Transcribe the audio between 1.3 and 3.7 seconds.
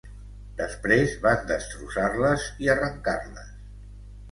destrossar-les i arrencar-les.